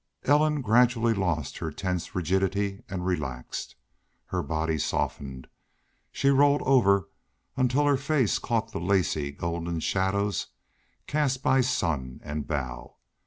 [0.23, 3.75] Ellen gradually lost her tense rigidity and relaxed.
[4.25, 5.45] Her body softened.
[6.11, 7.09] She rolled over
[7.55, 10.47] until her face caught the lacy, golden shadows
[11.05, 12.95] cast by sun and bough.